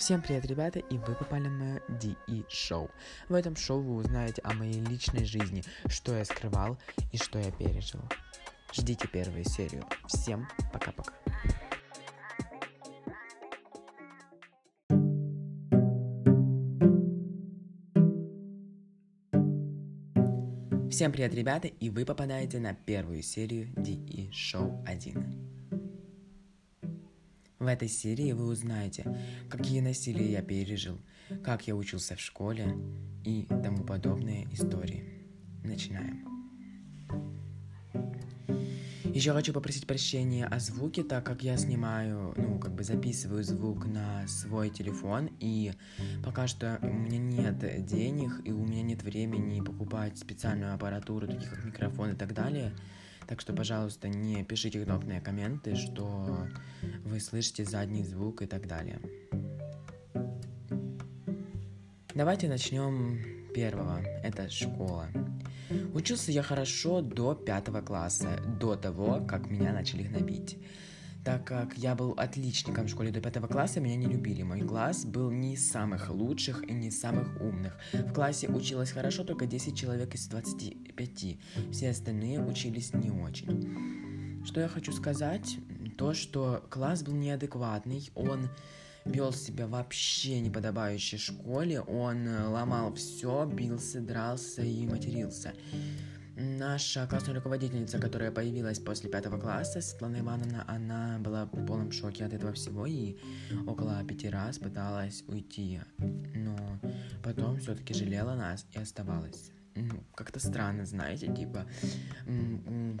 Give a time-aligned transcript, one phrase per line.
[0.00, 2.90] Всем привет, ребята, и вы попали на мое DE шоу.
[3.28, 6.78] В этом шоу вы узнаете о моей личной жизни, что я скрывал
[7.12, 8.00] и что я пережил.
[8.72, 9.84] Ждите первую серию.
[10.06, 11.12] Всем пока-пока.
[20.90, 25.59] Всем привет, ребята, и вы попадаете на первую серию DE Show 1.
[27.60, 29.04] В этой серии вы узнаете,
[29.50, 30.98] какие насилия я пережил,
[31.44, 32.74] как я учился в школе
[33.22, 35.04] и тому подобные истории.
[35.62, 36.26] Начинаем.
[39.04, 43.84] Еще хочу попросить прощения о звуке, так как я снимаю, ну, как бы записываю звук
[43.84, 45.74] на свой телефон, и
[46.24, 51.50] пока что у меня нет денег, и у меня нет времени покупать специальную аппаратуру, таких
[51.50, 52.72] как микрофон и так далее.
[53.30, 56.48] Так что, пожалуйста, не пишите гнобные комменты, что
[57.04, 58.98] вы слышите задний звук и так далее.
[62.12, 64.00] Давайте начнем первого.
[64.24, 65.06] Это школа.
[65.94, 70.58] Учился я хорошо до пятого класса, до того, как меня начали гнобить
[71.24, 74.42] так как я был отличником в школе до пятого класса, меня не любили.
[74.42, 77.78] Мой класс был не из самых лучших и не из самых умных.
[77.92, 81.36] В классе училось хорошо только 10 человек из 25.
[81.72, 84.44] Все остальные учились не очень.
[84.44, 85.58] Что я хочу сказать?
[85.98, 88.48] То, что класс был неадекватный, он
[89.04, 95.52] вел себя вообще неподобающе школе, он ломал все, бился, дрался и матерился.
[96.42, 102.24] Наша классная руководительница, которая появилась после пятого класса, Светлана Ивановна, она была в полном шоке
[102.24, 103.18] от этого всего и
[103.66, 106.56] около пяти раз пыталась уйти, но
[107.22, 109.50] потом все-таки жалела нас и оставалась.
[109.74, 111.66] Ну, как-то странно, знаете, типа,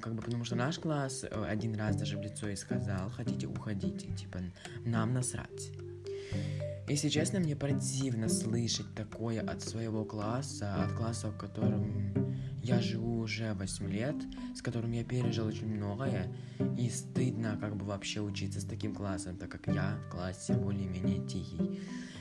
[0.02, 3.46] как бы потому что наш класс э, один раз даже в лицо и сказал, хотите
[3.46, 4.40] уходите, типа,
[4.84, 5.70] нам насрать.
[6.88, 12.19] Если честно, мне противно слышать такое от своего класса, от класса, в котором
[12.62, 14.16] я живу уже 8 лет,
[14.54, 16.34] с которым я пережил очень многое,
[16.78, 21.26] и стыдно как бы вообще учиться с таким классом, так как я в классе более-менее
[21.26, 21.80] тихий.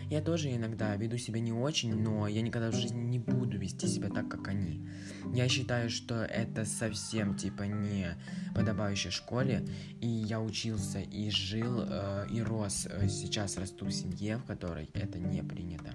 [0.09, 3.87] Я тоже иногда веду себя не очень, но я никогда в жизни не буду вести
[3.87, 4.83] себя так, как они.
[5.35, 8.17] Я считаю, что это совсем типа не
[8.55, 9.67] подобающее школе,
[10.01, 12.87] и я учился и жил э, и рос.
[12.89, 15.93] Э, сейчас расту в семье, в которой это не принято.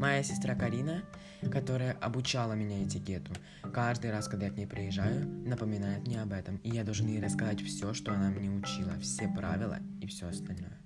[0.00, 1.04] Моя сестра Карина,
[1.48, 3.32] которая обучала меня этикету,
[3.72, 7.22] каждый раз, когда я к ней приезжаю, напоминает мне об этом, и я должен ей
[7.22, 10.82] рассказать все, что она мне учила, все правила и все остальное.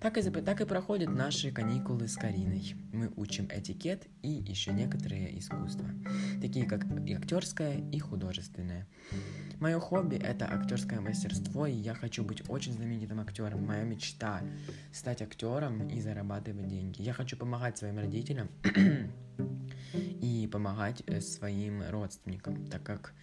[0.00, 2.74] Так и, так и проходят наши каникулы с Кариной.
[2.92, 5.88] Мы учим этикет и еще некоторые искусства,
[6.40, 8.86] такие как и актерское, и художественное.
[9.60, 13.64] Мое хобби— это актерское мастерство, и я хочу быть очень знаменитым актером.
[13.64, 14.42] Моя мечта—
[14.92, 17.02] стать актером и зарабатывать деньги.
[17.02, 18.48] Я хочу помогать своим родителям
[19.94, 23.14] и помогать э, своим родственникам, так как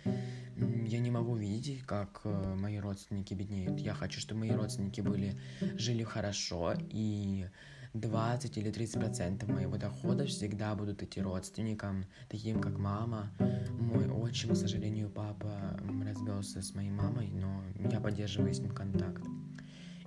[0.85, 3.79] я не могу видеть, как э, мои родственники беднеют.
[3.79, 5.40] Я хочу, чтобы мои родственники были,
[5.78, 7.47] жили хорошо, и
[7.94, 13.31] 20 или 30 процентов моего дохода всегда будут идти родственникам, таким как мама.
[13.79, 19.23] Мой отчим, к сожалению, папа развелся с моей мамой, но я поддерживаю с ним контакт.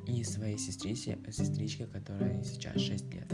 [0.07, 3.33] И своей сестрице, сестричке, которой сейчас 6 лет.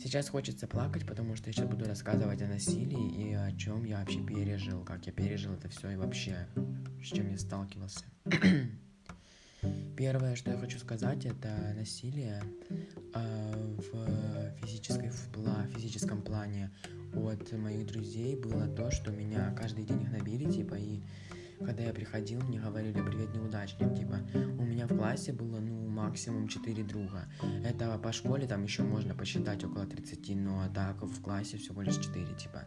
[0.00, 3.98] Сейчас хочется плакать, потому что я сейчас буду рассказывать о насилии и о чем я
[3.98, 6.46] вообще пережил, как я пережил это все и вообще
[7.02, 8.04] с чем я сталкивался.
[9.96, 12.40] Первое, что я хочу сказать, это насилие
[13.12, 16.70] э, в, физической, в пла, физическом плане
[17.12, 21.00] от моих друзей было то, что меня каждый день гнобили, типа, и
[21.58, 26.48] когда я приходил, мне говорили «Привет, неудачник», типа, у меня в классе было, ну, максимум
[26.48, 27.28] 4 друга.
[27.64, 31.96] Это по школе там еще можно посчитать около 30, но так в классе всего лишь
[31.96, 32.64] 4, типа.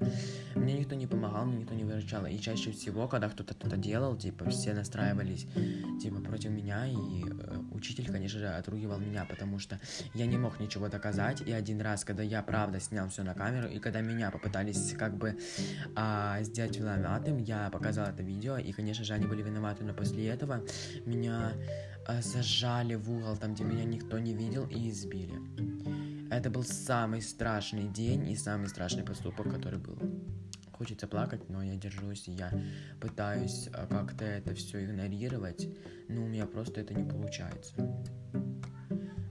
[0.55, 2.25] Мне никто не помогал, мне никто не выручал.
[2.25, 5.47] И чаще всего, когда кто-то что-то делал, типа, все настраивались,
[6.01, 9.79] типа, против меня, и э, учитель, конечно же, отругивал меня, потому что
[10.13, 13.67] я не мог ничего доказать, и один раз, когда я правда снял все на камеру,
[13.67, 15.37] и когда меня попытались как бы
[15.95, 20.27] а, сделать виноватым, я показал это видео, и, конечно же, они были виноваты, но после
[20.27, 20.63] этого
[21.05, 21.53] меня
[22.07, 25.39] а, зажали в угол, там, где меня никто не видел, и избили.
[26.29, 29.97] Это был самый страшный день и самый страшный поступок, который был.
[30.71, 32.51] Хочется плакать, но я держусь, я
[32.99, 35.67] пытаюсь а, как-то это все игнорировать,
[36.07, 37.73] но у меня просто это не получается.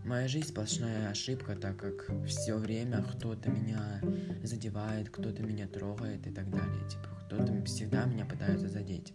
[0.05, 4.01] Моя жизнь сплошная ошибка, так как все время кто-то меня
[4.43, 6.89] задевает, кто-то меня трогает и так далее.
[6.89, 9.13] Типа, кто-то всегда меня пытается задеть.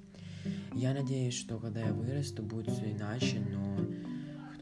[0.74, 3.78] Я надеюсь, что когда я вырасту, будет все иначе, но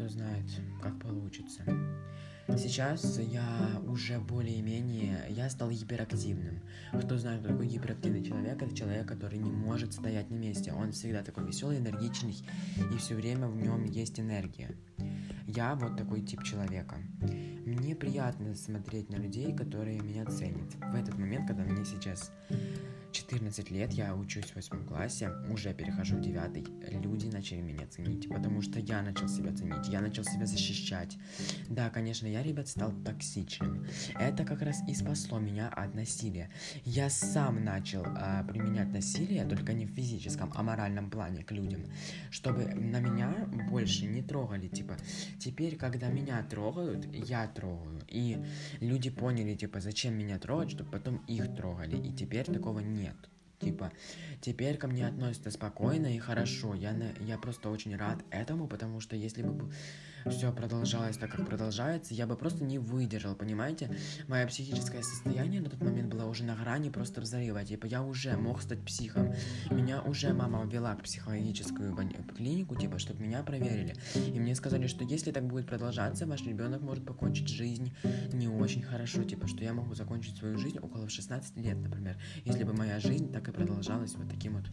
[0.03, 0.45] кто знает,
[0.81, 1.63] как получится.
[2.57, 6.59] Сейчас я уже более-менее, я стал гиперактивным.
[6.91, 10.73] Кто знает, кто такой гиперактивный человек, это человек, который не может стоять на месте.
[10.73, 12.35] Он всегда такой веселый, энергичный,
[12.93, 14.75] и все время в нем есть энергия.
[15.47, 16.97] Я вот такой тип человека.
[17.65, 20.75] Мне приятно смотреть на людей, которые меня ценят.
[20.75, 22.29] В этот момент, когда мне сейчас
[23.13, 28.27] 14 лет, я учусь в восьмом классе, уже перехожу в девятый, люди начали меня ценить,
[28.27, 31.17] потому что я начал себя ценить, я начал себя защищать.
[31.69, 33.85] Да, конечно, я, ребят, стал токсичным.
[34.15, 36.49] Это как раз и спасло меня от насилия.
[36.85, 41.85] Я сам начал а, применять насилие, только не в физическом, а моральном плане к людям,
[42.43, 43.33] чтобы на меня
[43.69, 44.97] больше не трогали, типа,
[45.39, 48.37] теперь, когда меня трогают, я трогаю, и
[48.81, 53.15] люди поняли, типа, зачем меня трогать, чтобы потом их трогали, и теперь такого нет.
[53.59, 53.93] Типа,
[54.41, 56.73] теперь ко мне относятся спокойно и хорошо.
[56.73, 59.71] Я, на, я просто очень рад этому, потому что если бы
[60.29, 63.95] все продолжалось так, как продолжается, я бы просто не выдержал, понимаете?
[64.27, 67.63] Мое психическое состояние на тот момент было уже на грани просто взрыва.
[67.63, 69.33] Типа, я уже мог стать психом.
[69.69, 71.95] Меня уже мама ввела к психологическую
[72.35, 73.95] клинику, типа, чтобы меня проверили.
[74.15, 77.93] И мне сказали, что если так будет продолжаться, ваш ребенок может покончить жизнь
[78.31, 79.23] не очень хорошо.
[79.23, 82.17] Типа, что я могу закончить свою жизнь около 16 лет, например.
[82.45, 84.65] Если бы моя жизнь так и продолжалась вот таким вот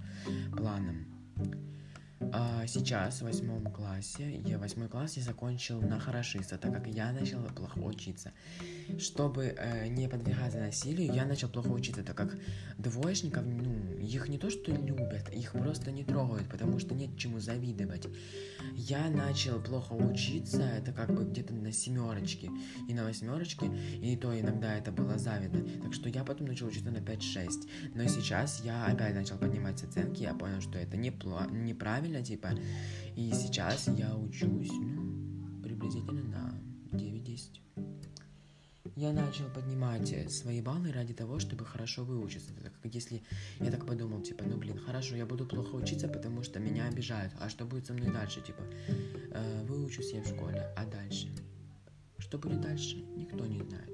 [0.57, 1.07] планом.
[2.21, 7.13] А сейчас, в восьмом классе, я восьмой класс я закончил на хорошиста, так как я
[7.13, 8.33] начал плохо учиться.
[8.99, 12.37] Чтобы э, не подвергаться насилию, я начал плохо учиться, так как
[12.77, 17.41] двоечников, ну, их не то что любят, их просто не трогают, потому что нет чему
[17.41, 18.07] завидовать.
[18.75, 22.51] Я начал плохо учиться, это как бы где-то на семерочке
[22.87, 23.71] и на восьмерочке,
[24.03, 25.67] и то иногда это было завидно.
[25.83, 27.69] Так что я потом начал учиться на 5-6.
[27.95, 32.49] Но сейчас я опять начал поднимать оценки, я понял, что это не неправильно, правильно, типа.
[33.17, 37.61] И сейчас я учусь, ну, приблизительно на 9-10.
[38.97, 42.53] Я начал поднимать свои баллы ради того, чтобы хорошо выучиться.
[42.63, 43.23] Так как если
[43.61, 47.33] я так подумал, типа, ну блин, хорошо, я буду плохо учиться, потому что меня обижают.
[47.41, 48.41] А что будет со мной дальше?
[48.43, 48.63] Типа,
[49.33, 51.29] э, выучусь я в школе, а дальше?
[52.19, 52.97] Что будет дальше?
[53.17, 53.91] Никто не знает.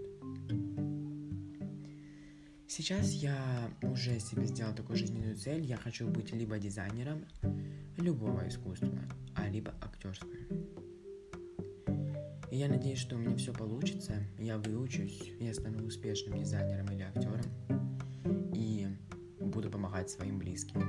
[2.68, 5.62] Сейчас я уже себе сделал такую жизненную цель.
[5.64, 7.24] Я хочу быть либо дизайнером
[7.98, 8.98] любого искусства,
[9.34, 10.30] а либо актерского.
[12.50, 14.14] И я надеюсь, что у меня все получится.
[14.38, 17.42] Я выучусь, я стану успешным дизайнером или актером.
[18.54, 18.86] И
[19.40, 20.80] буду помогать своим близким.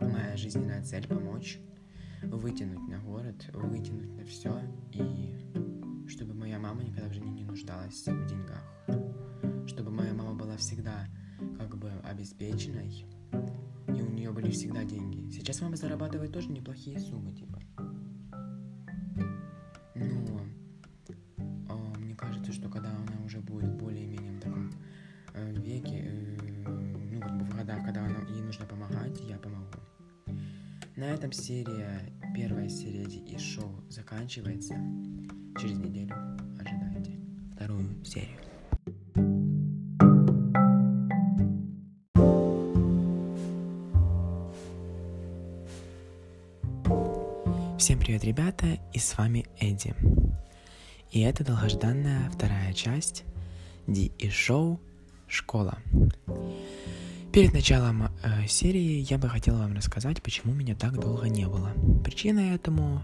[0.00, 1.58] Моя жизненная цель помочь
[2.22, 4.60] вытянуть на город, вытянуть на все,
[4.92, 5.34] и
[6.08, 8.62] чтобы моя мама никогда в жизни не нуждалась в деньгах
[9.66, 11.06] чтобы моя мама была всегда
[11.58, 13.04] как бы обеспеченной,
[13.96, 15.30] и у нее были всегда деньги.
[15.30, 17.60] Сейчас мама зарабатывает тоже неплохие суммы, типа.
[19.94, 20.40] Но
[21.38, 24.70] э, мне кажется, что когда она уже будет более-менее в таком
[25.34, 26.36] э, веке, э,
[27.12, 29.78] ну как бы в годах, когда она, ей нужно помогать, я помогу.
[30.96, 34.74] На этом серия, первая серия из шоу заканчивается.
[35.58, 36.14] Через неделю
[36.58, 37.18] ожидайте
[37.54, 38.55] вторую серию.
[48.26, 49.94] Ребята, и с вами Эдди.
[51.12, 53.24] И это долгожданная вторая часть
[53.86, 54.80] Ди и шоу
[55.28, 55.78] «Школа».
[57.32, 61.72] Перед началом э, серии я бы хотела вам рассказать, почему меня так долго не было.
[62.02, 63.02] Причина этому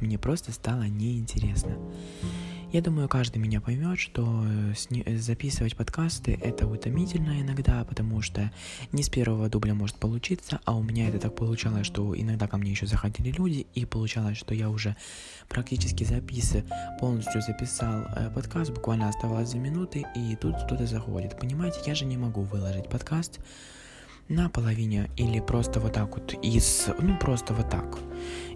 [0.00, 1.76] мне просто стало неинтересно.
[2.72, 4.72] Я думаю, каждый меня поймет, что э,
[5.04, 8.50] э, записывать подкасты это утомительно иногда, потому что
[8.92, 12.56] не с первого дубля может получиться, а у меня это так получалось, что иногда ко
[12.56, 14.96] мне еще заходили люди, и получалось, что я уже
[15.50, 16.64] практически записывал,
[16.98, 21.38] полностью записал э, подкаст, буквально оставалось за минуты, и тут кто-то заходит.
[21.38, 23.38] Понимаете, я же не могу выложить подкаст,
[24.32, 27.98] на половине или просто вот так вот из, ну просто вот так.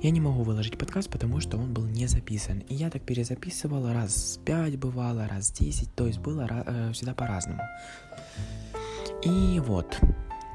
[0.02, 2.60] Я не могу выложить подкаст, потому что он был не записан.
[2.60, 7.60] И я так перезаписывал раз пять бывало, раз десять, то есть было э, всегда по-разному.
[9.22, 9.98] И вот,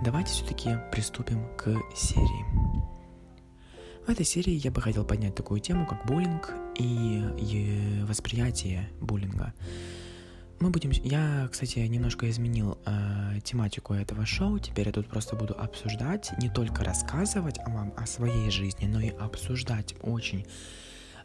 [0.03, 2.45] давайте все-таки приступим к серии.
[4.07, 9.53] В этой серии я бы хотел поднять такую тему, как буллинг и, и восприятие буллинга
[10.62, 10.91] мы будем...
[10.91, 14.60] Я, кстати, немножко изменил э, тематику этого шоу.
[14.60, 19.10] Теперь я тут просто буду обсуждать, не только рассказывать вам о своей жизни, но и
[19.10, 20.46] обсуждать очень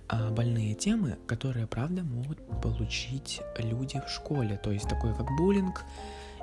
[0.09, 4.59] э, больные темы, которые, правда, могут получить люди в школе.
[4.63, 5.85] То есть такое как буллинг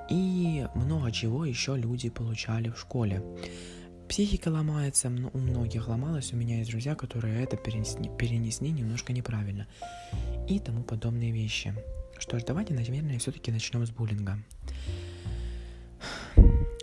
[0.10, 3.24] и много чего еще люди получали в школе.
[4.08, 9.66] психика ломается, у многих ломалась, у меня есть друзья, которые это перенесли, перенесли немножко неправильно
[10.48, 11.74] и тому подобные вещи.
[12.18, 14.38] Что ж, давайте, наверное, все-таки начнем с буллинга.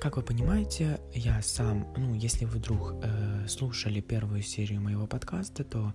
[0.00, 5.62] Как вы понимаете, я сам, ну, если вы вдруг э, слушали первую серию моего подкаста,
[5.62, 5.92] то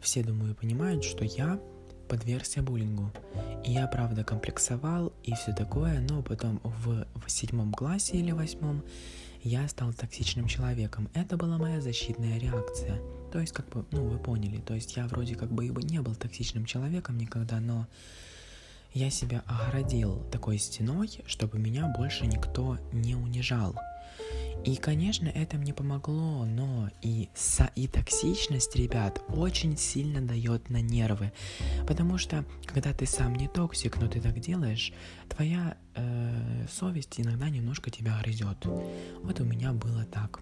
[0.00, 1.58] все, думаю, понимают, что я
[2.06, 3.10] подвергся буллингу.
[3.64, 8.84] И я, правда, комплексовал и все такое, но потом в, в седьмом классе или восьмом
[9.42, 11.08] я стал токсичным человеком.
[11.14, 13.00] Это была моя защитная реакция.
[13.32, 16.00] То есть, как бы, ну, вы поняли, то есть я вроде как бы и не
[16.00, 17.86] был токсичным человеком никогда, но
[18.96, 23.76] я себя оградил такой стеной, чтобы меня больше никто не унижал.
[24.64, 30.80] И, конечно, это мне помогло, но и, со, и токсичность, ребят, очень сильно дает на
[30.80, 31.32] нервы.
[31.86, 34.94] Потому что, когда ты сам не токсик, но ты так делаешь,
[35.28, 38.64] твоя э, совесть иногда немножко тебя грызет.
[39.22, 40.40] Вот у меня было так.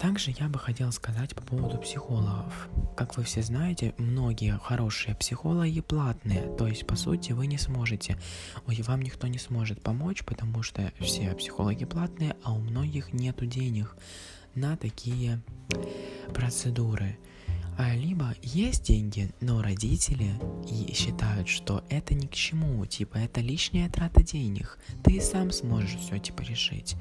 [0.00, 2.70] Также я бы хотел сказать по поводу психологов.
[2.96, 8.16] Как вы все знаете, многие хорошие психологи платные, то есть по сути вы не сможете,
[8.66, 13.44] ой, вам никто не сможет помочь, потому что все психологи платные, а у многих нету
[13.44, 13.94] денег
[14.54, 15.42] на такие
[16.32, 17.18] процедуры.
[17.76, 20.30] А либо есть деньги, но родители
[20.66, 25.96] и считают, что это ни к чему, типа это лишняя трата денег, ты сам сможешь
[25.96, 26.96] все типа решить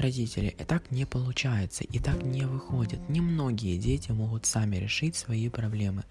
[0.00, 3.08] родители, и так не получается, и так не выходит.
[3.08, 6.04] Немногие дети могут сами решить свои проблемы.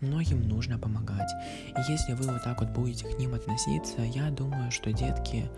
[0.00, 1.30] Многим нужно помогать.
[1.68, 5.50] И если вы вот так вот будете к ним относиться, я думаю, что детки,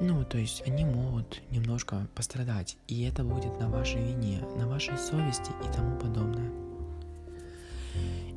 [0.00, 2.76] ну, то есть они могут немножко пострадать.
[2.88, 6.50] И это будет на вашей вине, на вашей совести и тому подобное.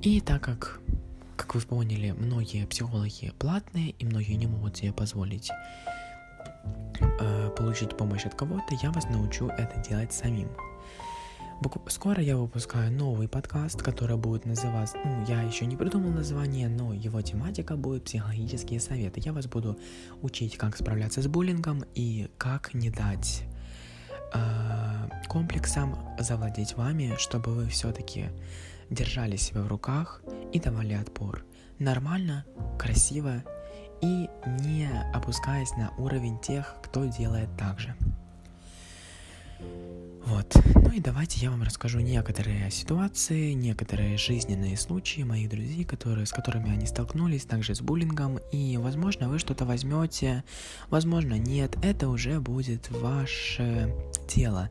[0.01, 0.79] И так как,
[1.35, 5.49] как вы поняли, многие психологи платные, и многие не могут себе позволить
[6.99, 10.49] э, получить помощь от кого-то, я вас научу это делать самим.
[11.87, 16.93] Скоро я выпускаю новый подкаст, который будет называться, ну, я еще не придумал название, но
[16.93, 19.21] его тематика будет психологические советы.
[19.23, 19.79] Я вас буду
[20.21, 23.43] учить, как справляться с буллингом и как не дать
[24.33, 28.25] э, комплексам завладеть вами, чтобы вы все-таки
[28.89, 31.45] держали себя в руках и давали отпор.
[31.79, 32.45] Нормально,
[32.77, 33.43] красиво
[34.01, 34.29] и
[34.61, 37.95] не опускаясь на уровень тех, кто делает так же.
[40.25, 40.55] Вот.
[40.73, 46.31] Ну и давайте я вам расскажу некоторые ситуации, некоторые жизненные случаи моих друзей, которые, с
[46.31, 48.39] которыми они столкнулись, также с буллингом.
[48.51, 50.43] И, возможно, вы что-то возьмете,
[50.89, 51.77] возможно, нет.
[51.83, 53.93] Это уже будет ваше
[54.27, 54.69] дело.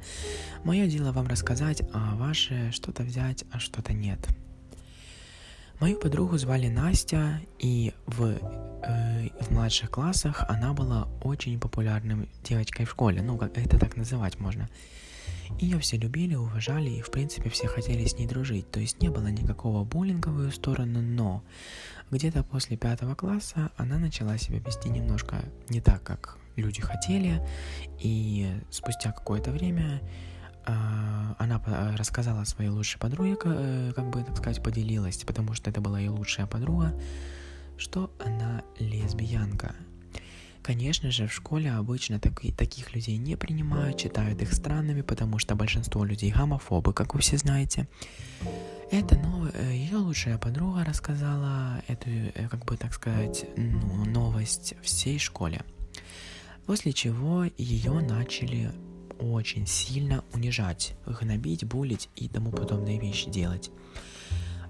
[0.64, 4.18] Мое дело вам рассказать, а ваше что-то взять, а что-то нет.
[5.80, 12.86] Мою подругу звали Настя, и в, э, в младших классах она была очень популярной девочкой
[12.86, 14.68] в школе, ну, как это так называть можно.
[15.60, 19.08] Ее все любили, уважали, и в принципе все хотели с ней дружить, то есть не
[19.08, 21.42] было никакого буллинга в ее сторону, но
[22.10, 27.42] где-то после пятого класса она начала себя вести немножко не так, как люди хотели,
[27.98, 30.00] и спустя какое-то время
[30.66, 31.60] она
[31.96, 36.10] рассказала своей лучшей подруге, э, как бы, так сказать, поделилась, потому что это была ее
[36.10, 36.94] лучшая подруга,
[37.76, 39.74] что она лесбиянка.
[40.62, 45.54] Конечно же, в школе обычно так, таких людей не принимают, считают их странными, потому что
[45.54, 47.86] большинство людей гомофобы, как вы все знаете.
[48.90, 55.18] Это, ну, ее лучшая подруга рассказала эту, э, как бы так сказать, ну, новость всей
[55.18, 55.62] школе.
[56.64, 58.72] После чего ее начали
[59.18, 63.70] очень сильно унижать, гнобить, булить и тому подобные вещи делать.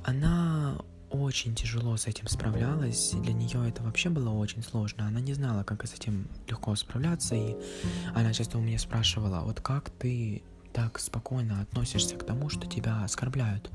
[0.05, 0.79] Она
[1.11, 5.63] очень тяжело с этим справлялась, для нее это вообще было очень сложно, она не знала,
[5.63, 7.57] как с этим легко справляться, и
[8.15, 13.05] она часто у меня спрашивала, вот как ты так спокойно относишься к тому, что тебя
[13.05, 13.71] оскорбляют.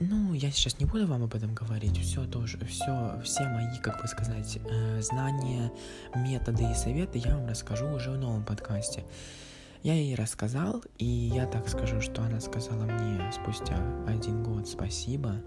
[0.00, 1.96] Ну, я сейчас не буду вам об этом говорить.
[1.98, 5.70] Все тоже, все, все мои, как бы сказать, э, знания,
[6.16, 9.04] методы и советы я вам расскажу уже в новом подкасте.
[9.84, 13.76] Я ей рассказал, и я так скажу, что она сказала мне спустя
[14.06, 15.42] один год спасибо,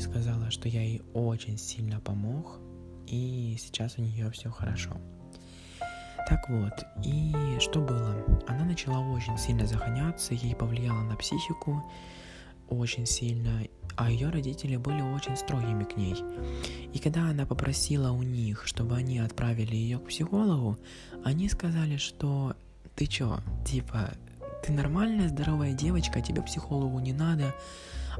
[0.00, 2.58] сказала, что я ей очень сильно помог,
[3.06, 4.96] и сейчас у нее все хорошо.
[6.28, 6.72] Так вот,
[7.04, 8.16] и что было?
[8.48, 11.80] Она начала очень сильно загоняться, ей повлияло на психику
[12.68, 13.62] очень сильно,
[13.94, 16.16] а ее родители были очень строгими к ней.
[16.92, 20.78] И когда она попросила у них, чтобы они отправили ее к психологу,
[21.24, 22.56] они сказали, что
[22.98, 24.10] ты чё, типа,
[24.64, 27.54] ты нормальная, здоровая девочка, тебе психологу не надо,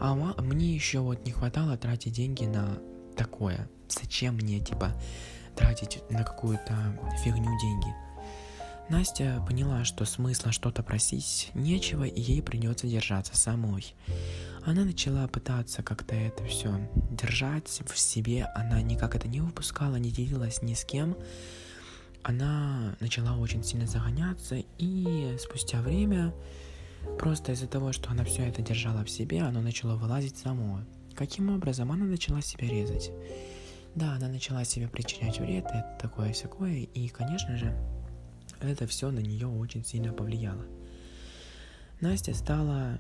[0.00, 2.78] а мне еще вот не хватало тратить деньги на
[3.16, 3.68] такое.
[3.88, 4.92] Зачем мне, типа,
[5.56, 7.92] тратить на какую-то фигню деньги?
[8.88, 13.96] Настя поняла, что смысла что-то просить нечего, и ей придется держаться самой.
[14.64, 20.12] Она начала пытаться как-то это все держать в себе, она никак это не выпускала, не
[20.12, 21.16] делилась ни с кем.
[22.22, 26.34] Она начала очень сильно загоняться, и спустя время,
[27.18, 30.80] просто из-за того, что она все это держала в себе, оно начало вылазить само.
[31.14, 33.10] Каким образом она начала себя резать?
[33.94, 37.74] Да, она начала себе причинять вред, это такое всякое, и, конечно же,
[38.60, 40.64] это все на нее очень сильно повлияло.
[42.00, 42.98] Настя стала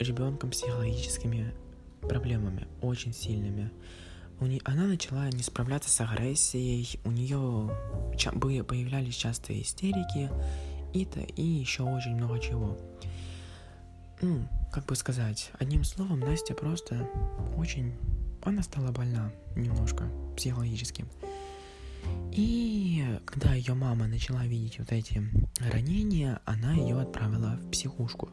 [0.00, 1.52] ребенком с психологическими
[2.00, 3.70] проблемами, очень сильными.
[4.40, 4.60] У не...
[4.64, 7.70] Она начала не справляться с агрессией, у нее
[8.16, 8.30] ча...
[8.32, 10.30] появлялись частые истерики,
[10.94, 12.78] и, то, и еще очень много чего.
[14.20, 17.08] Ну, как бы сказать, одним словом, Настя просто
[17.56, 17.94] очень...
[18.42, 21.04] Она стала больна немножко психологически.
[22.32, 25.22] И когда ее мама начала видеть вот эти
[25.72, 28.30] ранения, она ее отправила в психушку.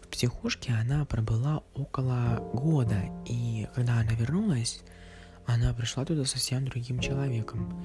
[0.00, 4.82] В психушке она пробыла около года, и когда она вернулась,
[5.54, 7.84] она пришла туда совсем другим человеком.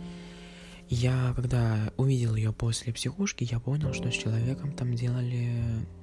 [0.88, 5.50] Я, когда увидел ее после психушки, я понял, что с человеком там делали,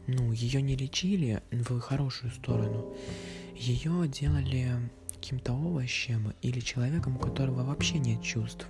[0.08, 2.92] ну, ее не лечили в хорошую сторону,
[3.54, 8.66] ее делали каким-то овощем или человеком, у которого вообще нет чувств.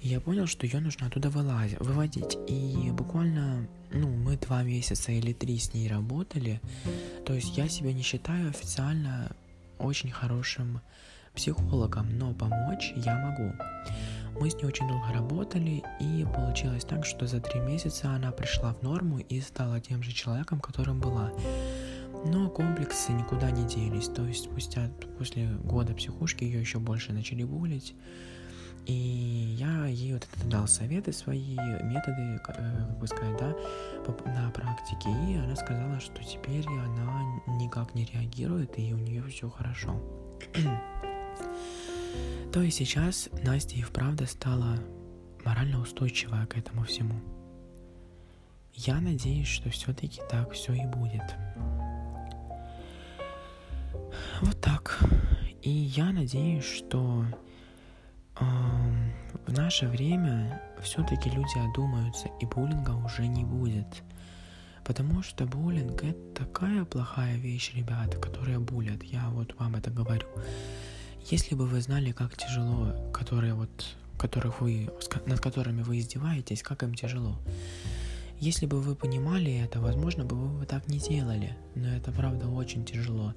[0.00, 2.36] И я понял, что ее нужно оттуда вылазить, выводить.
[2.48, 6.60] И буквально, ну, мы два месяца или три с ней работали.
[7.24, 9.30] То есть я себя не считаю официально
[9.78, 10.80] очень хорошим
[11.36, 13.52] психологом, но помочь я могу.
[14.40, 18.74] Мы с ней очень долго работали, и получилось так, что за три месяца она пришла
[18.74, 21.30] в норму и стала тем же человеком, которым была.
[22.26, 27.44] Но комплексы никуда не делись, то есть спустя после года психушки ее еще больше начали
[27.44, 27.94] булить.
[28.86, 28.92] И
[29.58, 33.56] я ей вот это дал советы свои, методы, э, как бы сказать, да,
[34.26, 35.08] на практике.
[35.28, 37.20] И она сказала, что теперь она
[37.58, 40.00] никак не реагирует, и у нее все хорошо.
[42.52, 44.78] То есть сейчас Настя и вправду стала
[45.44, 47.20] морально устойчивая к этому всему.
[48.74, 51.22] Я надеюсь, что все-таки так все и будет.
[54.40, 54.98] Вот так.
[55.62, 57.24] И я надеюсь, что
[58.38, 64.02] в наше время все-таки люди одумаются, и буллинга уже не будет.
[64.84, 69.02] Потому что буллинг это такая плохая вещь, ребята, которые булят.
[69.02, 70.28] Я вот вам это говорю.
[71.28, 74.88] Если бы вы знали, как тяжело, которые вот, которых вы,
[75.26, 77.36] над которыми вы издеваетесь, как им тяжело.
[78.38, 81.56] Если бы вы понимали это, возможно бы вы бы так не делали.
[81.74, 83.34] Но это правда очень тяжело.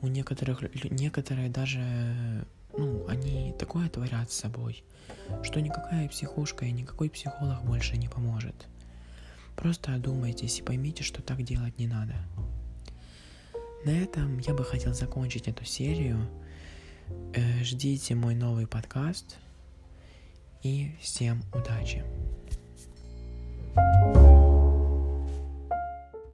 [0.00, 2.46] У некоторых, некоторые даже
[2.78, 4.84] ну, они такое творят с собой,
[5.42, 8.68] что никакая психушка и никакой психолог больше не поможет.
[9.56, 12.14] Просто одумайтесь и поймите, что так делать не надо.
[13.84, 16.28] На этом я бы хотел закончить эту серию.
[17.34, 19.36] Э, ждите мой новый подкаст.
[20.62, 22.04] И всем удачи.
[23.76, 24.23] thank you